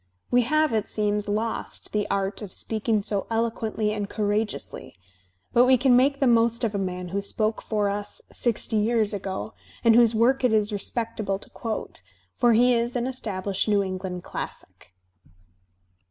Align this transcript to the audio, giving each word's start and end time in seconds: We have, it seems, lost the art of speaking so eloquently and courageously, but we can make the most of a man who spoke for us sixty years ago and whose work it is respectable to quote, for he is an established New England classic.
We 0.31 0.41
have, 0.41 0.73
it 0.73 0.89
seems, 0.89 1.29
lost 1.29 1.93
the 1.93 2.09
art 2.09 2.41
of 2.41 2.51
speaking 2.51 3.03
so 3.03 3.27
eloquently 3.29 3.93
and 3.93 4.09
courageously, 4.09 4.95
but 5.53 5.65
we 5.65 5.77
can 5.77 5.95
make 5.95 6.19
the 6.19 6.25
most 6.25 6.63
of 6.63 6.73
a 6.73 6.79
man 6.79 7.09
who 7.09 7.21
spoke 7.21 7.61
for 7.61 7.87
us 7.87 8.19
sixty 8.31 8.77
years 8.77 9.13
ago 9.13 9.53
and 9.83 9.93
whose 9.93 10.15
work 10.15 10.43
it 10.43 10.53
is 10.53 10.73
respectable 10.73 11.37
to 11.37 11.51
quote, 11.51 12.01
for 12.35 12.53
he 12.53 12.73
is 12.73 12.95
an 12.95 13.05
established 13.05 13.67
New 13.67 13.83
England 13.83 14.23
classic. 14.23 14.91